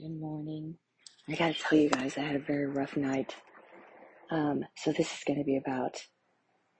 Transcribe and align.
Good 0.00 0.18
morning. 0.18 0.76
I 1.28 1.34
gotta 1.34 1.52
tell 1.52 1.78
you 1.78 1.90
guys, 1.90 2.16
I 2.16 2.22
had 2.22 2.36
a 2.36 2.40
very 2.40 2.66
rough 2.66 2.96
night. 2.96 3.36
Um, 4.30 4.64
so 4.76 4.92
this 4.92 5.12
is 5.12 5.24
gonna 5.28 5.44
be 5.44 5.58
about, 5.58 5.94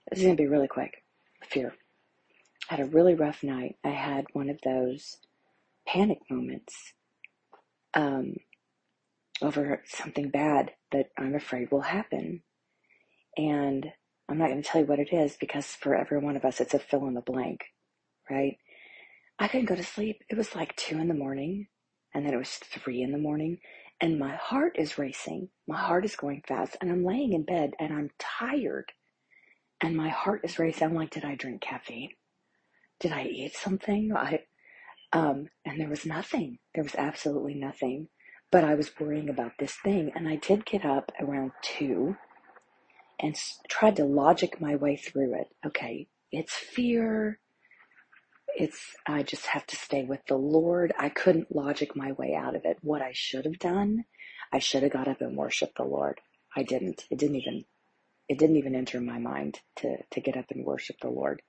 this 0.09 0.19
is 0.19 0.25
gonna 0.25 0.35
be 0.35 0.47
really 0.47 0.67
quick. 0.67 1.03
Fear. 1.43 1.75
I 2.69 2.75
had 2.77 2.79
a 2.87 2.89
really 2.89 3.13
rough 3.13 3.43
night. 3.43 3.75
I 3.83 3.89
had 3.89 4.25
one 4.33 4.49
of 4.49 4.59
those 4.63 5.17
panic 5.87 6.19
moments, 6.31 6.93
um, 7.93 8.37
over 9.41 9.83
something 9.85 10.29
bad 10.31 10.71
that 10.91 11.07
I'm 11.17 11.35
afraid 11.35 11.71
will 11.71 11.81
happen. 11.81 12.41
And 13.37 13.87
I'm 14.29 14.39
not 14.39 14.49
gonna 14.49 14.63
tell 14.63 14.81
you 14.81 14.87
what 14.87 14.99
it 14.99 15.13
is 15.13 15.37
because 15.39 15.67
for 15.67 15.95
every 15.95 16.17
one 16.17 16.37
of 16.37 16.45
us, 16.45 16.59
it's 16.59 16.73
a 16.73 16.79
fill 16.79 17.07
in 17.07 17.13
the 17.13 17.21
blank, 17.21 17.65
right? 18.31 18.57
I 19.37 19.47
couldn't 19.47 19.67
go 19.67 19.75
to 19.75 19.83
sleep. 19.83 20.23
It 20.29 20.37
was 20.37 20.55
like 20.55 20.75
two 20.75 20.97
in 20.97 21.07
the 21.07 21.13
morning 21.13 21.67
and 22.13 22.25
then 22.25 22.33
it 22.33 22.37
was 22.37 22.49
three 22.55 23.01
in 23.01 23.11
the 23.11 23.17
morning 23.17 23.59
and 24.01 24.19
my 24.19 24.35
heart 24.35 24.75
is 24.77 24.97
racing. 24.97 25.49
My 25.67 25.77
heart 25.79 26.05
is 26.05 26.15
going 26.15 26.43
fast 26.47 26.77
and 26.81 26.91
I'm 26.91 27.05
laying 27.05 27.33
in 27.33 27.43
bed 27.43 27.73
and 27.79 27.93
I'm 27.93 28.09
tired 28.19 28.91
and 29.81 29.95
my 29.95 30.09
heart 30.09 30.41
is 30.43 30.59
racing. 30.59 30.87
I'm 30.89 30.95
like, 30.95 31.11
did 31.11 31.25
I 31.25 31.35
drink 31.35 31.61
caffeine? 31.61 32.11
Did 32.99 33.11
I 33.13 33.25
eat 33.25 33.55
something? 33.55 34.11
I, 34.15 34.41
um, 35.13 35.47
and 35.65 35.79
there 35.79 35.89
was 35.89 36.05
nothing. 36.05 36.59
There 36.75 36.83
was 36.83 36.95
absolutely 36.95 37.55
nothing. 37.55 38.09
But 38.51 38.63
I 38.63 38.75
was 38.75 38.91
worrying 38.99 39.29
about 39.29 39.53
this 39.59 39.75
thing 39.83 40.11
and 40.15 40.27
I 40.27 40.35
did 40.35 40.65
get 40.65 40.85
up 40.85 41.11
around 41.21 41.51
two 41.63 42.17
and 43.19 43.35
s- 43.35 43.59
tried 43.69 43.95
to 43.97 44.05
logic 44.05 44.59
my 44.61 44.75
way 44.75 44.95
through 44.97 45.35
it. 45.39 45.47
Okay. 45.65 46.07
It's 46.31 46.53
fear. 46.53 47.39
It's, 48.61 48.95
I 49.07 49.23
just 49.23 49.47
have 49.47 49.67
to 49.67 49.77
stay 49.77 50.03
with 50.05 50.21
the 50.27 50.37
Lord. 50.37 50.93
I 50.99 51.09
couldn't 51.09 51.55
logic 51.55 51.97
my 51.97 52.13
way 52.13 52.35
out 52.35 52.55
of 52.55 52.63
it. 52.65 52.77
What 52.83 53.01
I 53.01 53.11
should 53.13 53.45
have 53.45 53.59
done, 53.59 54.05
I 54.53 54.59
should 54.59 54.83
have 54.83 54.93
got 54.93 55.09
up 55.09 55.21
and 55.21 55.37
worshiped 55.37 55.77
the 55.77 55.83
Lord. 55.85 56.21
I 56.55 56.63
didn't. 56.63 57.05
It 57.11 57.19
didn't 57.19 57.37
even, 57.37 57.65
it 58.29 58.39
didn't 58.39 58.57
even 58.57 58.75
enter 58.75 59.01
my 59.01 59.19
mind 59.19 59.61
to, 59.77 59.97
to 60.11 60.21
get 60.21 60.37
up 60.37 60.47
and 60.51 60.65
worship 60.65 60.97
the 61.01 61.09
Lord. 61.09 61.41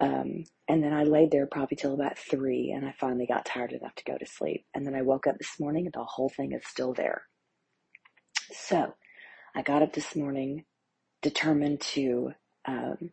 Um, 0.00 0.46
and 0.68 0.84
then 0.84 0.94
I 0.94 1.04
laid 1.04 1.32
there 1.32 1.46
probably 1.46 1.76
till 1.76 1.94
about 1.94 2.18
three 2.18 2.72
and 2.76 2.86
I 2.86 2.94
finally 2.98 3.26
got 3.26 3.46
tired 3.46 3.72
enough 3.72 3.94
to 3.96 4.04
go 4.04 4.18
to 4.18 4.26
sleep. 4.26 4.66
And 4.74 4.86
then 4.86 4.96
I 4.96 5.02
woke 5.02 5.28
up 5.28 5.38
this 5.38 5.60
morning 5.60 5.86
and 5.86 5.94
the 5.94 6.04
whole 6.04 6.30
thing 6.30 6.52
is 6.52 6.66
still 6.66 6.94
there. 6.94 7.24
So 8.52 8.94
I 9.54 9.62
got 9.62 9.82
up 9.82 9.94
this 9.94 10.16
morning 10.16 10.64
determined 11.22 11.82
to, 11.82 12.32
um, 12.66 13.10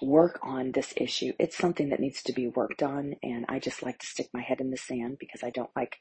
work 0.00 0.38
on 0.42 0.72
this 0.72 0.92
issue. 0.96 1.32
It's 1.38 1.56
something 1.56 1.90
that 1.90 2.00
needs 2.00 2.22
to 2.24 2.32
be 2.32 2.46
worked 2.46 2.82
on, 2.82 3.14
and 3.22 3.46
I 3.48 3.58
just 3.58 3.82
like 3.82 3.98
to 3.98 4.06
stick 4.06 4.28
my 4.32 4.42
head 4.42 4.60
in 4.60 4.70
the 4.70 4.76
sand 4.76 5.18
because 5.18 5.42
I 5.42 5.50
don't 5.50 5.70
like 5.76 5.98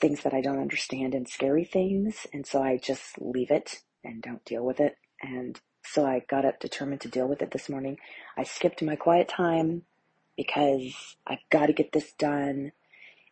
things 0.00 0.22
that 0.22 0.34
I 0.34 0.40
don't 0.40 0.60
understand 0.60 1.14
and 1.14 1.28
scary 1.28 1.64
things, 1.64 2.26
and 2.32 2.46
so 2.46 2.62
I 2.62 2.78
just 2.78 3.20
leave 3.20 3.50
it 3.50 3.80
and 4.04 4.22
don't 4.22 4.44
deal 4.44 4.64
with 4.64 4.80
it. 4.80 4.96
And 5.22 5.60
so 5.84 6.06
I 6.06 6.22
got 6.28 6.44
up 6.44 6.60
determined 6.60 7.00
to 7.02 7.08
deal 7.08 7.28
with 7.28 7.42
it 7.42 7.52
this 7.52 7.68
morning. 7.68 7.98
I 8.36 8.42
skipped 8.42 8.82
my 8.82 8.96
quiet 8.96 9.28
time 9.28 9.82
because 10.36 11.16
I've 11.26 11.38
got 11.50 11.66
to 11.66 11.72
get 11.72 11.92
this 11.92 12.12
done. 12.12 12.72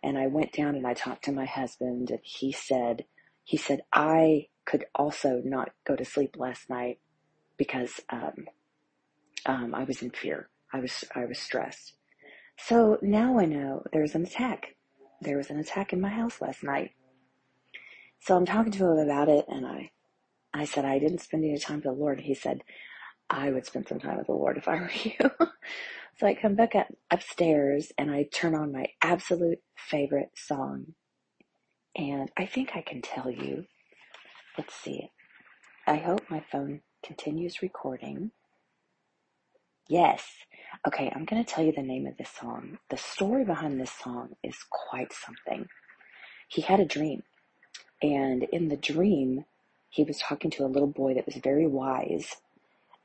And 0.02 0.18
I 0.18 0.26
went 0.26 0.52
down 0.52 0.74
and 0.74 0.86
I 0.86 0.94
talked 0.94 1.24
to 1.24 1.32
my 1.32 1.46
husband, 1.46 2.10
and 2.10 2.20
he 2.22 2.52
said, 2.52 3.04
he 3.42 3.56
said 3.56 3.80
I 3.92 4.48
could 4.66 4.84
also 4.94 5.40
not 5.44 5.70
go 5.86 5.96
to 5.96 6.04
sleep 6.04 6.36
last 6.38 6.68
night 6.68 6.98
because 7.56 8.00
um, 8.10 8.46
um, 9.46 9.74
I 9.74 9.84
was 9.84 10.02
in 10.02 10.10
fear. 10.10 10.48
I 10.72 10.80
was 10.80 11.04
I 11.14 11.24
was 11.26 11.38
stressed. 11.38 11.94
So 12.58 12.98
now 13.02 13.38
I 13.38 13.46
know 13.46 13.84
there's 13.92 14.14
an 14.14 14.24
attack. 14.24 14.76
There 15.20 15.36
was 15.36 15.50
an 15.50 15.58
attack 15.58 15.92
in 15.92 16.00
my 16.00 16.10
house 16.10 16.40
last 16.40 16.62
night. 16.62 16.92
So 18.20 18.36
I'm 18.36 18.46
talking 18.46 18.72
to 18.72 18.86
him 18.86 18.98
about 18.98 19.28
it, 19.28 19.46
and 19.48 19.66
I 19.66 19.90
I 20.54 20.64
said 20.64 20.84
I 20.84 20.98
didn't 20.98 21.20
spend 21.22 21.44
any 21.44 21.58
time 21.58 21.76
with 21.76 21.84
the 21.84 21.92
Lord. 21.92 22.20
He 22.20 22.34
said 22.34 22.62
I 23.30 23.50
would 23.50 23.66
spend 23.66 23.88
some 23.88 24.00
time 24.00 24.18
with 24.18 24.26
the 24.26 24.32
Lord 24.32 24.56
if 24.58 24.68
I 24.68 24.76
were 24.76 24.90
you. 25.04 25.16
so 26.18 26.26
I 26.26 26.34
come 26.34 26.54
back 26.54 26.74
up, 26.74 26.88
upstairs 27.10 27.92
and 27.98 28.10
I 28.10 28.24
turn 28.32 28.54
on 28.54 28.72
my 28.72 28.86
absolute 29.02 29.60
favorite 29.76 30.30
song, 30.36 30.94
and 31.96 32.30
I 32.36 32.46
think 32.46 32.70
I 32.74 32.82
can 32.82 33.02
tell 33.02 33.30
you. 33.30 33.66
Let's 34.58 34.74
see. 34.74 35.10
I 35.86 35.96
hope 35.96 36.30
my 36.30 36.40
phone 36.52 36.82
continues 37.04 37.62
recording. 37.62 38.30
Yes. 39.88 40.24
Okay, 40.86 41.12
I'm 41.14 41.24
going 41.24 41.44
to 41.44 41.50
tell 41.50 41.64
you 41.64 41.72
the 41.72 41.82
name 41.82 42.06
of 42.06 42.16
this 42.16 42.30
song. 42.30 42.78
The 42.90 42.96
story 42.96 43.44
behind 43.44 43.80
this 43.80 43.92
song 43.92 44.30
is 44.42 44.56
quite 44.70 45.12
something. 45.12 45.68
He 46.48 46.62
had 46.62 46.80
a 46.80 46.84
dream, 46.86 47.22
and 48.02 48.44
in 48.44 48.68
the 48.68 48.76
dream, 48.76 49.44
he 49.90 50.04
was 50.04 50.18
talking 50.18 50.50
to 50.52 50.64
a 50.64 50.68
little 50.68 50.88
boy 50.88 51.14
that 51.14 51.26
was 51.26 51.36
very 51.36 51.66
wise, 51.66 52.36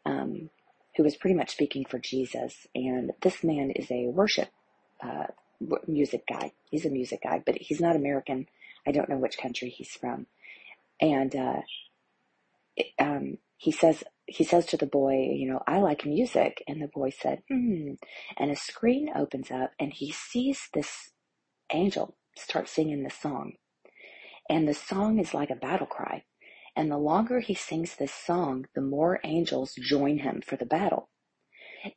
um, 0.05 0.49
who 0.95 1.03
was 1.03 1.15
pretty 1.15 1.35
much 1.35 1.51
speaking 1.51 1.85
for 1.85 1.99
Jesus. 1.99 2.67
And 2.75 3.11
this 3.21 3.43
man 3.43 3.71
is 3.71 3.91
a 3.91 4.07
worship 4.07 4.49
uh, 5.03 5.27
music 5.87 6.23
guy. 6.27 6.53
He's 6.71 6.85
a 6.85 6.89
music 6.89 7.23
guy, 7.23 7.43
but 7.45 7.55
he's 7.55 7.81
not 7.81 7.95
American. 7.95 8.47
I 8.87 8.91
don't 8.91 9.09
know 9.09 9.17
which 9.17 9.37
country 9.37 9.69
he's 9.69 9.91
from. 9.91 10.27
And 11.01 11.35
uh, 11.35 11.61
um, 12.99 13.37
he 13.57 13.71
says 13.71 14.03
he 14.25 14.43
says 14.43 14.65
to 14.67 14.77
the 14.77 14.85
boy, 14.85 15.13
you 15.33 15.49
know, 15.49 15.61
I 15.67 15.79
like 15.79 16.05
music, 16.05 16.63
and 16.67 16.81
the 16.81 16.89
boy 16.93 17.11
said, 17.11 17.41
hmm. 17.49 17.93
And 18.37 18.51
a 18.51 18.55
screen 18.55 19.09
opens 19.15 19.51
up, 19.51 19.71
and 19.79 19.93
he 19.93 20.11
sees 20.11 20.69
this 20.73 21.11
angel 21.73 22.15
start 22.37 22.69
singing 22.69 23.03
this 23.03 23.19
song, 23.19 23.53
and 24.49 24.67
the 24.67 24.73
song 24.73 25.19
is 25.19 25.33
like 25.33 25.49
a 25.49 25.55
battle 25.55 25.87
cry. 25.87 26.23
And 26.75 26.89
the 26.89 26.97
longer 26.97 27.41
he 27.41 27.55
sings 27.55 27.95
this 27.95 28.13
song, 28.13 28.65
the 28.75 28.81
more 28.81 29.19
angels 29.23 29.73
join 29.75 30.19
him 30.19 30.41
for 30.45 30.55
the 30.55 30.65
battle. 30.65 31.09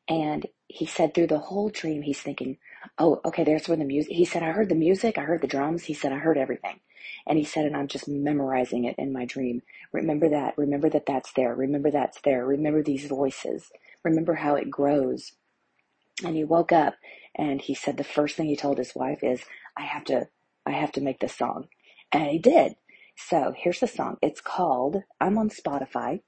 And 0.09 0.47
he 0.73 0.87
said 0.87 1.13
through 1.13 1.27
the 1.27 1.39
whole 1.39 1.69
dream, 1.69 2.01
he's 2.03 2.21
thinking, 2.23 2.57
oh, 2.99 3.21
okay, 3.27 3.45
there's 3.45 3.69
where 3.69 3.77
the 3.77 3.85
music, 3.85 4.13
he 4.13 4.25
said, 4.25 4.43
I 4.43 4.53
heard 4.53 4.71
the 4.71 4.75
music, 4.75 5.19
I 5.19 5.23
heard 5.23 5.43
the 5.43 5.47
drums, 5.47 5.85
he 5.85 5.93
said, 5.95 6.13
I 6.13 6.17
heard 6.19 6.39
everything. 6.39 6.81
And 7.27 7.37
he 7.37 7.45
said, 7.45 7.67
and 7.67 7.77
I'm 7.77 7.89
just 7.89 8.09
memorizing 8.09 8.85
it 8.85 8.95
in 8.97 9.13
my 9.13 9.27
dream. 9.27 9.63
Remember 9.93 10.31
that, 10.31 10.57
remember 10.57 10.89
that 10.89 11.05
that's 11.07 11.33
there, 11.35 11.55
remember 11.55 11.91
that's 11.91 12.21
there, 12.23 12.47
remember 12.47 12.83
these 12.83 13.07
voices, 13.07 13.71
remember 14.03 14.37
how 14.37 14.55
it 14.55 14.71
grows. 14.71 15.33
And 16.25 16.37
he 16.37 16.45
woke 16.45 16.73
up 16.73 16.95
and 17.35 17.61
he 17.61 17.75
said 17.75 17.99
the 17.99 18.05
first 18.05 18.37
thing 18.37 18.47
he 18.47 18.57
told 18.57 18.79
his 18.79 18.95
wife 18.95 19.23
is, 19.23 19.43
I 19.77 19.83
have 19.83 20.05
to, 20.05 20.29
I 20.65 20.71
have 20.71 20.93
to 20.93 21.03
make 21.03 21.21
this 21.21 21.37
song. 21.37 21.69
And 22.13 22.31
he 22.31 22.39
did. 22.39 22.77
So 23.17 23.53
here's 23.57 23.81
the 23.81 23.87
song. 23.87 24.17
It's 24.23 24.41
called, 24.41 25.03
I'm 25.21 25.37
on 25.37 25.51
Spotify. 25.51 26.21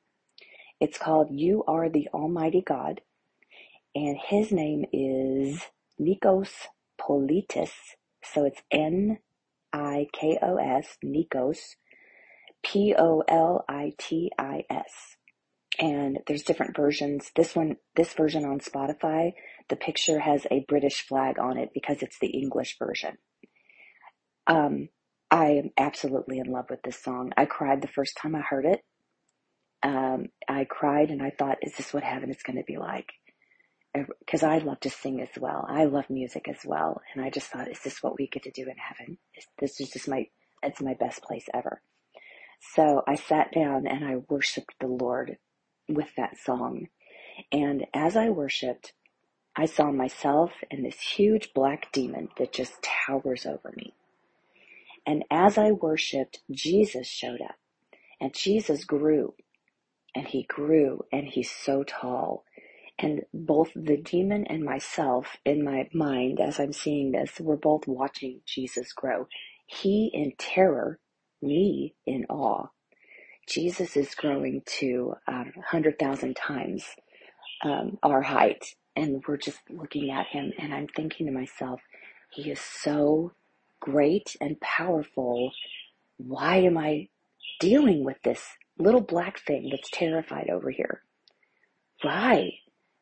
It's 0.81 0.99
called 0.99 1.31
You 1.31 1.65
Are 1.67 1.89
the 1.89 2.09
Almighty 2.13 2.61
God 2.61 3.01
and 3.95 4.19
his 4.19 4.51
name 4.53 4.85
is 4.93 5.61
Nikos 6.01 6.51
Politis. 7.01 7.73
So 8.23 8.45
it's 8.45 8.63
N 8.71 9.19
I 9.73 10.07
K 10.13 10.39
O 10.43 10.57
S, 10.57 10.97
Nikos, 11.05 11.77
P 12.65 12.95
O 12.99 13.23
L 13.29 13.65
I 13.69 13.93
T 13.99 14.31
I 14.39 14.65
S. 14.71 15.17
And 15.79 16.21
there's 16.27 16.43
different 16.43 16.77
versions. 16.77 17.31
This 17.35 17.57
one, 17.57 17.77
this 17.97 18.15
version 18.15 18.45
on 18.45 18.61
Spotify, 18.61 19.33
the 19.69 19.77
picture 19.77 20.21
has 20.21 20.47
a 20.51 20.65
British 20.69 21.03
flag 21.07 21.39
on 21.39 21.59
it 21.59 21.71
because 21.75 22.03
it's 22.03 22.19
the 22.21 22.29
English 22.29 22.77
version. 22.79 23.19
Um, 24.47 24.89
I 25.31 25.47
am 25.53 25.71
absolutely 25.77 26.39
in 26.39 26.47
love 26.47 26.67
with 26.71 26.83
this 26.83 27.03
song. 27.03 27.33
I 27.37 27.47
cried 27.47 27.83
the 27.83 27.89
first 27.89 28.17
time 28.17 28.37
I 28.37 28.41
heard 28.41 28.67
it. 28.67 28.81
Um, 29.83 30.27
I 30.49 30.65
cried 30.65 31.11
and 31.11 31.23
I 31.23 31.31
thought, 31.31 31.59
is 31.63 31.77
this 31.77 31.93
what 31.93 32.05
heaven 32.05 32.31
is 32.31 32.43
going 32.45 32.57
to 32.57 32.65
be 32.65 32.79
like? 32.79 33.13
Because 33.95 34.43
I 34.45 34.59
love 34.59 34.81
to 34.83 34.91
sing 34.91 35.23
as 35.23 35.31
well. 35.41 35.67
I 35.69 35.85
love 35.85 36.11
music 36.11 36.49
as 36.49 36.59
well. 36.67 37.03
And 37.15 37.25
I 37.25 37.31
just 37.31 37.49
thought, 37.49 37.71
is 37.71 37.81
this 37.85 38.03
what 38.03 38.19
we 38.19 38.29
get 38.29 38.45
to 38.45 38.53
do 38.53 38.65
in 38.65 38.77
heaven? 38.79 39.19
Is- 39.37 39.49
This 39.61 39.81
is 39.81 39.91
just 39.91 40.09
my, 40.09 40.29
it's 40.63 40.83
my 40.83 40.95
best 40.95 41.23
place 41.23 41.47
ever. 41.55 41.83
So 42.75 43.03
I 43.09 43.17
sat 43.17 43.53
down 43.53 43.87
and 43.87 44.05
I 44.05 44.17
worshiped 44.29 44.75
the 44.81 44.89
Lord 44.89 45.39
with 45.89 46.09
that 46.17 46.39
song. 46.39 46.89
And 47.53 47.87
as 47.95 48.17
I 48.17 48.31
worshiped, 48.31 48.93
I 49.57 49.67
saw 49.67 49.93
myself 49.93 50.53
and 50.71 50.85
this 50.85 51.01
huge 51.01 51.53
black 51.55 51.93
demon 51.93 52.29
that 52.39 52.53
just 52.53 52.75
towers 52.83 53.47
over 53.47 53.73
me. 53.77 53.95
And 55.07 55.25
as 55.31 55.59
I 55.59 55.73
worshiped, 55.73 56.41
Jesus 56.51 57.07
showed 57.09 57.43
up 57.43 57.57
and 58.21 58.35
Jesus 58.35 58.85
grew 58.85 59.35
and 60.15 60.29
he 60.29 60.45
grew 60.45 61.05
and 61.13 61.27
he's 61.29 61.51
so 61.51 61.85
tall 61.85 62.45
And 62.99 63.23
both 63.35 63.73
the 63.77 63.99
demon 63.99 64.47
and 64.47 64.65
myself 64.65 65.37
in 65.45 65.65
my 65.65 65.89
mind, 65.95 66.41
as 66.41 66.61
I'm 66.61 66.73
seeing 66.73 67.13
this, 67.13 67.41
we're 67.41 67.57
both 67.57 67.89
watching 67.89 68.41
Jesus 68.47 68.93
grow. 68.95 69.29
He 69.67 70.11
in 70.15 70.33
terror, 70.39 71.01
me 71.43 71.95
in 72.07 72.27
awe. 72.31 72.69
Jesus 73.49 73.97
is 73.97 74.15
growing 74.15 74.63
to 74.81 75.15
um, 75.29 75.53
100,000 75.57 76.37
times 76.37 76.85
um, 77.65 77.99
our 78.03 78.23
height. 78.23 78.65
And 78.97 79.25
we're 79.29 79.39
just 79.39 79.61
looking 79.71 80.11
at 80.11 80.27
him, 80.29 80.53
and 80.59 80.75
I'm 80.75 80.89
thinking 80.89 81.27
to 81.27 81.33
myself, 81.33 81.81
he 82.33 82.51
is 82.51 82.61
so 82.61 83.33
great 83.81 84.37
and 84.41 84.61
powerful, 84.61 85.53
why 86.19 86.57
am 86.59 86.79
I 86.79 87.09
dealing 87.61 88.05
with 88.05 88.19
this 88.25 88.43
little 88.79 89.03
black 89.03 89.41
thing 89.41 89.71
that's 89.71 89.91
terrified 89.91 90.51
over 90.51 90.71
here? 90.71 91.03
Why? 92.03 92.53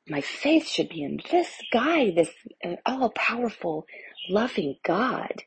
My 0.08 0.20
faith 0.20 0.68
should 0.68 0.90
be 0.90 1.02
in 1.02 1.20
this 1.30 1.50
guy, 1.72 2.10
this 2.12 2.30
uh, 2.64 2.76
all 2.86 3.10
powerful, 3.10 3.86
loving 4.28 4.76
God. 4.84 5.44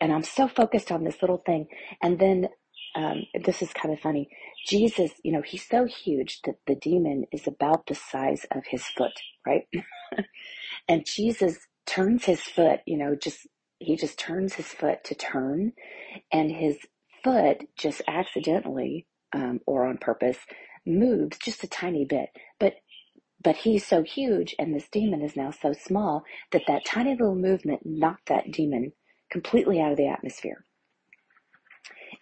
And 0.00 0.12
I'm 0.12 0.24
so 0.24 0.48
focused 0.48 0.92
on 0.92 1.04
this 1.04 1.22
little 1.22 1.42
thing. 1.46 1.68
And 2.02 2.18
then 2.18 2.48
um, 2.96 3.24
this 3.44 3.62
is 3.62 3.72
kind 3.72 3.94
of 3.94 4.00
funny. 4.00 4.28
Jesus, 4.66 5.12
you 5.24 5.32
know, 5.32 5.42
he's 5.42 5.66
so 5.68 5.86
huge 5.86 6.40
that 6.44 6.56
the 6.66 6.76
demon 6.76 7.26
is 7.32 7.46
about 7.46 7.86
the 7.86 7.94
size 7.96 8.46
of 8.52 8.64
his 8.68 8.84
foot, 8.84 9.12
right? 9.46 9.64
and 10.88 11.06
Jesus 11.06 11.58
turns 11.86 12.26
his 12.26 12.42
foot, 12.42 12.80
you 12.86 12.98
know, 12.98 13.16
just, 13.16 13.48
he 13.80 13.96
just 13.96 14.18
turns 14.18 14.54
his 14.54 14.68
foot 14.68 15.04
to 15.04 15.14
turn 15.16 15.72
and 16.32 16.50
his 16.50 16.78
foot 17.24 17.64
just 17.76 18.02
accidentally, 18.06 19.06
um, 19.34 19.60
or 19.66 19.86
on 19.86 19.98
purpose 19.98 20.38
moves 20.86 21.38
just 21.38 21.64
a 21.64 21.68
tiny 21.68 22.04
bit. 22.04 22.28
But, 23.42 23.56
he's 23.58 23.86
so 23.86 24.02
huge 24.02 24.54
and 24.58 24.74
this 24.74 24.88
demon 24.90 25.22
is 25.22 25.36
now 25.36 25.50
so 25.52 25.72
small 25.72 26.24
that 26.52 26.62
that 26.68 26.84
tiny 26.86 27.12
little 27.12 27.36
movement 27.36 27.82
knocked 27.86 28.28
that 28.28 28.52
demon 28.52 28.92
completely 29.30 29.80
out 29.80 29.92
of 29.92 29.98
the 29.98 30.08
atmosphere. 30.08 30.64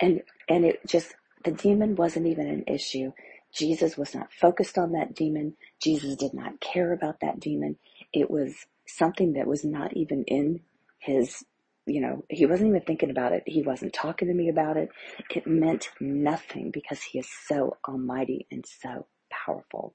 And, 0.00 0.23
and 0.49 0.65
it 0.65 0.81
just, 0.87 1.15
the 1.44 1.53
demon 1.53 1.97
wasn't 1.97 2.26
even 2.26 2.49
an 2.49 2.65
issue. 2.69 3.12
Jesus 3.55 3.99
was 3.99 4.15
not 4.15 4.32
focused 4.32 4.79
on 4.79 4.93
that 4.93 5.15
demon. 5.15 5.56
Jesus 5.82 6.17
did 6.17 6.35
not 6.35 6.61
care 6.61 6.93
about 6.93 7.20
that 7.23 7.41
demon. 7.41 7.79
It 8.12 8.31
was 8.31 8.55
something 8.87 9.35
that 9.35 9.47
was 9.49 9.65
not 9.65 9.97
even 9.97 10.25
in 10.26 10.61
his, 11.00 11.44
you 11.87 12.00
know, 12.03 12.25
he 12.31 12.47
wasn't 12.47 12.70
even 12.70 12.82
thinking 12.82 13.11
about 13.11 13.32
it. 13.32 13.44
He 13.47 13.62
wasn't 13.62 13.94
talking 13.94 14.29
to 14.29 14.35
me 14.35 14.50
about 14.50 14.76
it. 14.76 14.91
It 15.35 15.47
meant 15.47 15.91
nothing 16.00 16.70
because 16.73 17.03
he 17.03 17.19
is 17.20 17.29
so 17.49 17.79
almighty 17.88 18.47
and 18.53 18.65
so 18.67 19.06
powerful. 19.31 19.94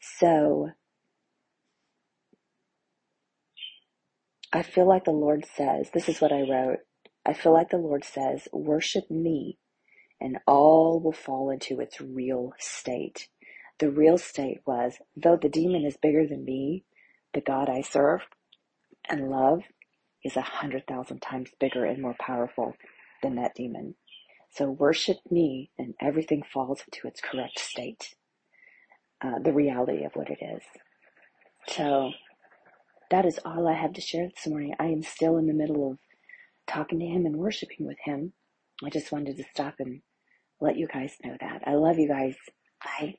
So 0.00 0.70
I 4.52 4.62
feel 4.62 4.88
like 4.88 5.04
the 5.04 5.12
Lord 5.12 5.46
says, 5.56 5.90
this 5.94 6.08
is 6.08 6.20
what 6.20 6.32
I 6.32 6.42
wrote. 6.42 6.80
I 7.26 7.34
feel 7.34 7.52
like 7.54 7.70
the 7.70 7.78
Lord 7.78 8.04
says, 8.04 8.48
worship 8.52 9.10
me 9.10 9.58
and 10.20 10.38
all 10.46 11.00
will 11.00 11.12
fall 11.12 11.50
into 11.50 11.80
its 11.80 12.00
real 12.00 12.52
state. 12.58 13.28
The 13.80 13.90
real 13.90 14.18
state 14.18 14.60
was, 14.66 14.94
though 15.16 15.38
the 15.40 15.50
demon 15.50 15.84
is 15.84 15.98
bigger 15.98 16.26
than 16.26 16.44
me, 16.44 16.84
the 17.34 17.42
God 17.42 17.70
I 17.70 17.82
serve 17.82 18.22
and 19.08 19.30
love 19.30 19.62
is 20.24 20.36
a 20.36 20.42
hundred 20.42 20.86
thousand 20.88 21.20
times 21.20 21.50
bigger 21.60 21.84
and 21.86 22.02
more 22.02 22.16
powerful 22.20 22.74
than 23.22 23.36
that 23.36 23.54
demon. 23.56 23.96
So 24.52 24.70
worship 24.70 25.18
me 25.30 25.70
and 25.78 25.94
everything 26.00 26.42
falls 26.52 26.82
into 26.86 27.08
its 27.08 27.20
correct 27.20 27.58
state. 27.60 28.14
Uh, 29.24 29.38
the 29.42 29.52
reality 29.54 30.04
of 30.04 30.12
what 30.14 30.30
it 30.30 30.38
is. 30.42 30.62
So 31.68 32.12
that 33.10 33.26
is 33.26 33.40
all 33.44 33.68
I 33.68 33.74
have 33.74 33.94
to 33.94 34.02
share 34.02 34.28
this 34.28 34.46
morning. 34.46 34.74
I 34.78 34.86
am 34.86 35.02
still 35.02 35.38
in 35.38 35.46
the 35.46 35.54
middle 35.54 35.92
of 35.92 35.98
talking 36.66 37.00
to 37.00 37.06
him 37.06 37.26
and 37.26 37.36
worshiping 37.36 37.86
with 37.86 37.98
him. 38.04 38.34
I 38.84 38.90
just 38.90 39.12
wanted 39.12 39.36
to 39.38 39.44
stop 39.54 39.76
and 39.78 40.02
let 40.60 40.76
you 40.76 40.88
guys 40.88 41.14
know 41.24 41.36
that. 41.40 41.62
I 41.66 41.74
love 41.74 41.98
you 41.98 42.08
guys. 42.08 42.36
Bye. 42.84 43.16